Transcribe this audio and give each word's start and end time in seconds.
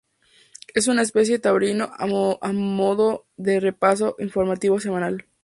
Es 0.73 0.87
un 0.87 0.97
espacio 0.97 1.39
taurino 1.39 1.91
a 1.95 2.07
modo 2.51 3.27
de 3.37 3.59
repaso 3.59 4.15
informativo 4.17 4.79
semanal. 4.79 5.27